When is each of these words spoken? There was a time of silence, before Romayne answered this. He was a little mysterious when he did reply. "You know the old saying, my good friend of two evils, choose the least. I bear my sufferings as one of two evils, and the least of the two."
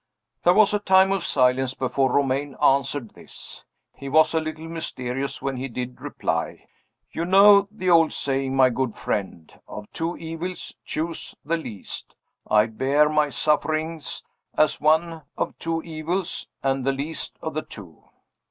There 0.41 0.55
was 0.55 0.73
a 0.73 0.79
time 0.79 1.11
of 1.11 1.23
silence, 1.23 1.75
before 1.75 2.11
Romayne 2.13 2.55
answered 2.55 3.11
this. 3.13 3.65
He 3.93 4.09
was 4.09 4.33
a 4.33 4.39
little 4.39 4.67
mysterious 4.67 5.43
when 5.43 5.57
he 5.57 5.67
did 5.67 6.01
reply. 6.01 6.65
"You 7.11 7.23
know 7.23 7.67
the 7.69 7.91
old 7.91 8.11
saying, 8.11 8.55
my 8.55 8.71
good 8.71 8.95
friend 8.95 9.53
of 9.67 9.85
two 9.93 10.17
evils, 10.17 10.73
choose 10.83 11.35
the 11.45 11.57
least. 11.57 12.15
I 12.49 12.65
bear 12.65 13.09
my 13.09 13.29
sufferings 13.29 14.23
as 14.57 14.81
one 14.81 15.21
of 15.37 15.55
two 15.59 15.83
evils, 15.83 16.47
and 16.63 16.83
the 16.83 16.93
least 16.93 17.37
of 17.39 17.53
the 17.53 17.61
two." 17.61 18.05